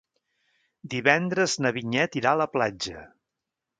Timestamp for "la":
2.43-2.49